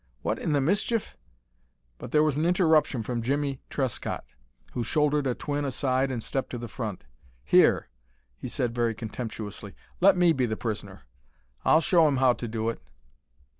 What 0.23 0.39
in 0.39 0.53
the 0.53 0.59
mischief" 0.61 1.15
But 1.99 2.09
there 2.11 2.23
was 2.23 2.35
an 2.35 2.43
interruption 2.43 3.03
from 3.03 3.21
Jimmie 3.21 3.61
Trescott, 3.69 4.25
who 4.73 4.83
shouldered 4.83 5.27
a 5.27 5.35
twin 5.35 5.63
aside 5.63 6.09
and 6.09 6.23
stepped 6.23 6.49
to 6.49 6.57
the 6.57 6.67
front. 6.67 7.03
"Here," 7.45 7.87
he 8.35 8.47
said, 8.47 8.73
very 8.73 8.95
contemptuously, 8.95 9.75
"let 9.99 10.17
me 10.17 10.33
be 10.33 10.47
the 10.47 10.57
prisoner. 10.57 11.03
I'll 11.63 11.81
show 11.81 12.07
'im 12.07 12.17
how 12.17 12.33
to 12.33 12.47
do 12.47 12.69
it." 12.69 12.81